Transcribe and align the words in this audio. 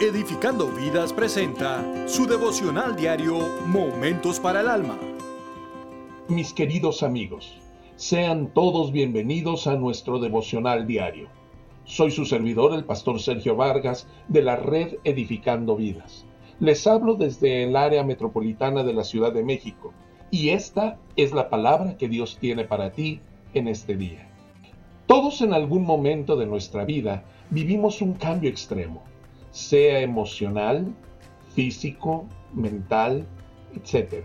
Edificando 0.00 0.68
Vidas 0.68 1.12
presenta 1.12 2.08
su 2.08 2.26
devocional 2.26 2.96
diario 2.96 3.38
Momentos 3.66 4.40
para 4.40 4.62
el 4.62 4.68
Alma. 4.68 4.98
Mis 6.26 6.54
queridos 6.54 7.02
amigos, 7.02 7.60
sean 7.96 8.46
todos 8.54 8.92
bienvenidos 8.92 9.66
a 9.66 9.76
nuestro 9.76 10.18
devocional 10.18 10.86
diario. 10.86 11.28
Soy 11.84 12.12
su 12.12 12.24
servidor, 12.24 12.72
el 12.72 12.86
pastor 12.86 13.20
Sergio 13.20 13.56
Vargas, 13.56 14.08
de 14.28 14.40
la 14.40 14.56
red 14.56 14.94
Edificando 15.04 15.76
Vidas. 15.76 16.24
Les 16.60 16.86
hablo 16.86 17.16
desde 17.16 17.64
el 17.64 17.76
área 17.76 18.02
metropolitana 18.02 18.82
de 18.82 18.94
la 18.94 19.04
Ciudad 19.04 19.34
de 19.34 19.44
México 19.44 19.92
y 20.30 20.48
esta 20.48 20.98
es 21.16 21.32
la 21.32 21.50
palabra 21.50 21.98
que 21.98 22.08
Dios 22.08 22.38
tiene 22.40 22.64
para 22.64 22.92
ti 22.92 23.20
en 23.52 23.68
este 23.68 23.98
día. 23.98 24.30
Todos 25.06 25.42
en 25.42 25.52
algún 25.52 25.84
momento 25.84 26.36
de 26.36 26.46
nuestra 26.46 26.86
vida 26.86 27.22
vivimos 27.50 28.00
un 28.00 28.14
cambio 28.14 28.48
extremo 28.48 29.02
sea 29.50 30.00
emocional, 30.00 30.94
físico, 31.54 32.26
mental, 32.54 33.26
etc. 33.74 34.24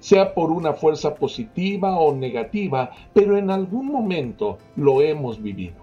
Sea 0.00 0.34
por 0.34 0.50
una 0.50 0.72
fuerza 0.72 1.14
positiva 1.14 1.98
o 1.98 2.14
negativa, 2.14 2.90
pero 3.12 3.36
en 3.36 3.50
algún 3.50 3.86
momento 3.86 4.58
lo 4.76 5.02
hemos 5.02 5.42
vivido. 5.42 5.76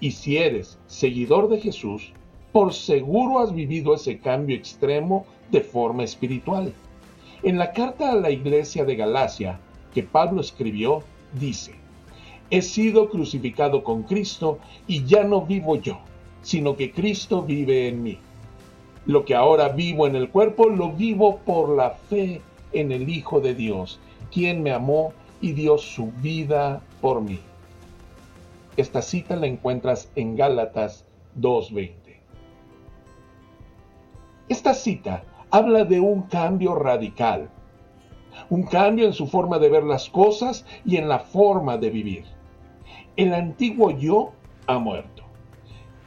Y 0.00 0.10
si 0.10 0.36
eres 0.36 0.78
seguidor 0.86 1.48
de 1.48 1.58
Jesús, 1.58 2.12
por 2.52 2.72
seguro 2.72 3.40
has 3.40 3.52
vivido 3.52 3.94
ese 3.94 4.18
cambio 4.18 4.56
extremo 4.56 5.26
de 5.50 5.60
forma 5.60 6.04
espiritual. 6.04 6.72
En 7.42 7.58
la 7.58 7.72
carta 7.72 8.12
a 8.12 8.16
la 8.16 8.30
iglesia 8.30 8.84
de 8.84 8.96
Galacia 8.96 9.60
que 9.92 10.02
Pablo 10.02 10.40
escribió, 10.40 11.02
dice, 11.38 11.74
He 12.50 12.62
sido 12.62 13.08
crucificado 13.08 13.82
con 13.82 14.02
Cristo 14.04 14.58
y 14.86 15.04
ya 15.04 15.24
no 15.24 15.42
vivo 15.42 15.76
yo 15.76 15.98
sino 16.46 16.76
que 16.76 16.92
Cristo 16.92 17.42
vive 17.42 17.88
en 17.88 18.04
mí. 18.04 18.20
Lo 19.04 19.24
que 19.24 19.34
ahora 19.34 19.70
vivo 19.70 20.06
en 20.06 20.14
el 20.14 20.30
cuerpo, 20.30 20.68
lo 20.68 20.92
vivo 20.92 21.38
por 21.38 21.70
la 21.70 21.90
fe 21.90 22.40
en 22.72 22.92
el 22.92 23.08
Hijo 23.08 23.40
de 23.40 23.52
Dios, 23.52 23.98
quien 24.30 24.62
me 24.62 24.70
amó 24.70 25.12
y 25.40 25.54
dio 25.54 25.76
su 25.76 26.12
vida 26.22 26.82
por 27.00 27.20
mí. 27.20 27.40
Esta 28.76 29.02
cita 29.02 29.34
la 29.34 29.48
encuentras 29.48 30.08
en 30.14 30.36
Gálatas 30.36 31.04
2.20. 31.36 31.94
Esta 34.48 34.72
cita 34.72 35.24
habla 35.50 35.84
de 35.84 35.98
un 35.98 36.22
cambio 36.22 36.76
radical, 36.76 37.50
un 38.50 38.62
cambio 38.62 39.06
en 39.06 39.14
su 39.14 39.26
forma 39.26 39.58
de 39.58 39.68
ver 39.68 39.82
las 39.82 40.08
cosas 40.08 40.64
y 40.84 40.96
en 40.96 41.08
la 41.08 41.18
forma 41.18 41.76
de 41.76 41.90
vivir. 41.90 42.24
El 43.16 43.34
antiguo 43.34 43.90
yo 43.90 44.30
ha 44.68 44.78
muerto. 44.78 45.15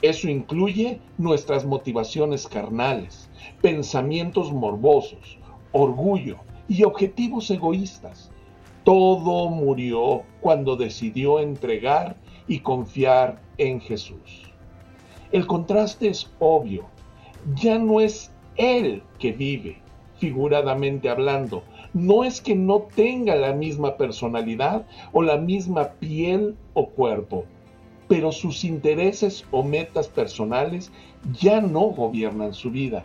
Eso 0.00 0.28
incluye 0.28 1.00
nuestras 1.18 1.64
motivaciones 1.66 2.46
carnales, 2.46 3.28
pensamientos 3.60 4.52
morbosos, 4.52 5.38
orgullo 5.72 6.36
y 6.68 6.84
objetivos 6.84 7.50
egoístas. 7.50 8.30
Todo 8.84 9.50
murió 9.50 10.22
cuando 10.40 10.76
decidió 10.76 11.40
entregar 11.40 12.16
y 12.46 12.60
confiar 12.60 13.42
en 13.58 13.80
Jesús. 13.80 14.52
El 15.32 15.48
contraste 15.48 16.08
es 16.08 16.30
obvio. 16.38 16.86
Ya 17.56 17.76
no 17.78 18.00
es 18.00 18.30
Él 18.56 19.02
que 19.18 19.32
vive, 19.32 19.82
figuradamente 20.18 21.08
hablando. 21.10 21.64
No 21.92 22.22
es 22.22 22.40
que 22.40 22.54
no 22.54 22.86
tenga 22.94 23.34
la 23.34 23.52
misma 23.52 23.96
personalidad 23.96 24.86
o 25.12 25.22
la 25.22 25.38
misma 25.38 25.88
piel 25.98 26.56
o 26.74 26.86
cuerpo 26.90 27.46
pero 28.08 28.32
sus 28.32 28.64
intereses 28.64 29.44
o 29.50 29.62
metas 29.62 30.08
personales 30.08 30.90
ya 31.40 31.60
no 31.60 31.80
gobiernan 31.80 32.54
su 32.54 32.70
vida. 32.70 33.04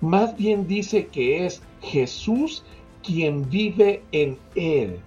Más 0.00 0.36
bien 0.36 0.66
dice 0.66 1.06
que 1.06 1.46
es 1.46 1.62
Jesús 1.82 2.64
quien 3.02 3.48
vive 3.48 4.02
en 4.12 4.36
él 4.54 4.98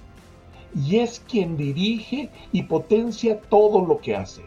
y 0.75 0.97
es 0.97 1.19
quien 1.29 1.57
dirige 1.57 2.29
y 2.51 2.63
potencia 2.63 3.39
todo 3.41 3.85
lo 3.85 3.99
que 3.99 4.15
hace. 4.15 4.41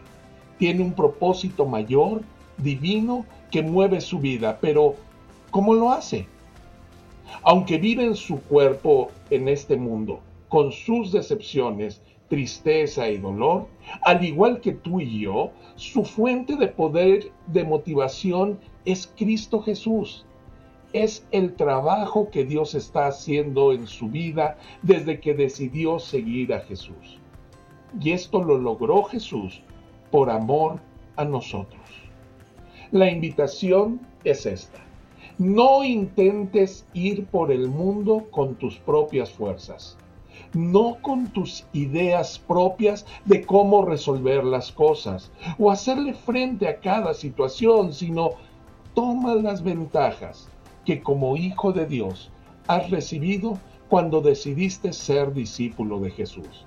Tiene 0.57 0.83
un 0.83 0.93
propósito 0.93 1.65
mayor, 1.65 2.21
divino, 2.57 3.25
que 3.51 3.61
mueve 3.61 4.01
su 4.01 4.19
vida, 4.19 4.57
pero 4.59 4.95
¿cómo 5.51 5.73
lo 5.73 5.91
hace? 5.91 6.27
Aunque 7.43 7.77
vive 7.77 8.03
en 8.03 8.15
su 8.15 8.41
cuerpo 8.41 9.11
en 9.29 9.47
este 9.47 9.77
mundo, 9.77 10.19
con 10.49 10.71
sus 10.71 11.11
decepciones, 11.11 12.01
tristeza 12.27 13.09
y 13.09 13.17
dolor, 13.17 13.67
al 14.01 14.23
igual 14.23 14.59
que 14.61 14.73
tú 14.73 14.99
y 15.01 15.21
yo, 15.21 15.51
su 15.75 16.03
fuente 16.03 16.55
de 16.55 16.67
poder, 16.67 17.31
de 17.47 17.63
motivación 17.63 18.59
es 18.85 19.11
Cristo 19.15 19.61
Jesús. 19.61 20.25
Es 20.93 21.25
el 21.31 21.55
trabajo 21.55 22.29
que 22.29 22.45
Dios 22.45 22.73
está 22.73 23.07
haciendo 23.07 23.73
en 23.73 23.87
su 23.87 24.09
vida 24.09 24.57
desde 24.81 25.19
que 25.19 25.33
decidió 25.33 25.99
seguir 25.99 26.53
a 26.53 26.61
Jesús. 26.61 27.19
Y 27.99 28.11
esto 28.11 28.43
lo 28.43 28.57
logró 28.57 29.03
Jesús 29.03 29.61
por 30.11 30.29
amor 30.29 30.79
a 31.15 31.25
nosotros. 31.25 31.81
La 32.91 33.09
invitación 33.09 33.99
es 34.23 34.45
esta. 34.45 34.79
No 35.37 35.83
intentes 35.83 36.87
ir 36.93 37.25
por 37.25 37.51
el 37.51 37.67
mundo 37.69 38.27
con 38.31 38.55
tus 38.55 38.77
propias 38.77 39.31
fuerzas 39.31 39.97
no 40.53 40.97
con 41.01 41.27
tus 41.27 41.65
ideas 41.73 42.39
propias 42.39 43.05
de 43.25 43.45
cómo 43.45 43.85
resolver 43.85 44.43
las 44.43 44.71
cosas 44.71 45.31
o 45.57 45.71
hacerle 45.71 46.13
frente 46.13 46.67
a 46.67 46.79
cada 46.79 47.13
situación, 47.13 47.93
sino 47.93 48.31
toma 48.93 49.35
las 49.35 49.63
ventajas 49.63 50.49
que 50.85 51.01
como 51.01 51.37
hijo 51.37 51.71
de 51.71 51.85
Dios 51.85 52.31
has 52.67 52.89
recibido 52.89 53.57
cuando 53.89 54.21
decidiste 54.21 54.93
ser 54.93 55.33
discípulo 55.33 55.99
de 55.99 56.11
Jesús. 56.11 56.65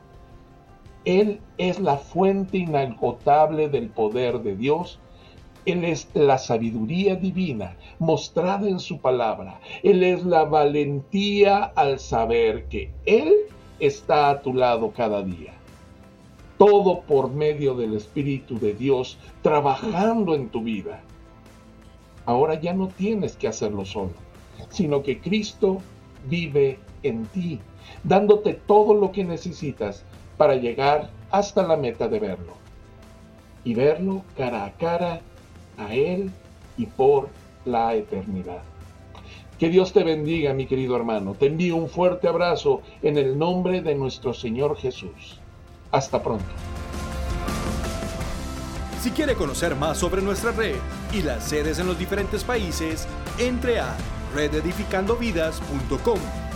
Él 1.05 1.41
es 1.59 1.81
la 1.81 1.97
fuente 1.97 2.59
inagotable 2.59 3.69
del 3.69 3.89
poder 3.89 4.41
de 4.41 4.57
Dios. 4.57 4.99
Él 5.65 5.85
es 5.85 6.09
la 6.15 6.39
sabiduría 6.39 7.17
divina 7.17 7.77
mostrada 7.99 8.69
en 8.69 8.81
su 8.81 8.99
palabra. 8.99 9.61
Él 9.83 10.03
es 10.03 10.25
la 10.25 10.45
valentía 10.45 11.65
al 11.65 11.99
saber 11.99 12.67
que 12.67 12.91
Él 13.07 13.35
está 13.81 14.31
a 14.31 14.41
tu 14.41 14.55
lado 14.55 14.93
cada 14.97 15.23
día. 15.23 15.53
Todo 16.59 17.01
por 17.01 17.31
medio 17.31 17.75
del 17.75 17.95
Espíritu 17.95 18.59
de 18.59 18.75
Dios 18.75 19.19
trabajando 19.43 20.35
en 20.35 20.49
tu 20.51 20.63
vida. 20.63 21.01
Ahora 22.27 22.61
ya 22.61 22.75
no 22.75 22.89
tienes 22.89 23.35
que 23.35 23.49
hacerlo 23.49 23.85
solo, 23.85 24.13
sino 24.69 25.03
que 25.03 25.21
Cristo 25.21 25.79
vive 26.29 26.79
en 27.03 27.25
ti, 27.27 27.61
dándote 28.05 28.55
todo 28.55 28.95
lo 28.95 29.11
que 29.11 29.25
necesitas 29.25 30.05
para 30.37 30.55
llegar 30.55 31.11
hasta 31.31 31.67
la 31.67 31.77
meta 31.77 32.09
de 32.09 32.19
verlo. 32.19 32.55
Y 33.65 33.75
verlo 33.75 34.23
cara 34.37 34.67
a 34.67 34.73
cara 34.73 35.21
a 35.79 35.95
Él 35.95 36.31
y 36.77 36.87
por 36.87 37.29
la 37.65 37.95
eternidad. 37.95 38.63
Que 39.61 39.69
Dios 39.69 39.93
te 39.93 40.03
bendiga, 40.03 40.55
mi 40.55 40.65
querido 40.65 40.97
hermano. 40.97 41.37
Te 41.39 41.45
envío 41.45 41.77
un 41.77 41.91
fuerte 41.91 42.27
abrazo 42.27 42.81
en 43.03 43.19
el 43.19 43.39
nombre 43.39 43.83
de 43.83 43.95
nuestro 43.95 44.33
Señor 44.33 44.79
Jesús. 44.79 45.39
Hasta 45.93 46.23
pronto. 46.23 46.47
Si 49.03 49.11
quiere 49.11 49.35
conocer 49.35 49.77
más 49.77 49.99
sobre 49.99 50.23
nuestra 50.23 50.53
red 50.53 50.77
y 51.13 51.21
las 51.21 51.45
sedes 51.45 51.79
en 51.79 51.89
los 51.89 51.99
diferentes 51.99 52.43
países, 52.43 53.07
entre 53.39 53.81
a 53.81 53.95
rededificandovidas.com 54.35 56.50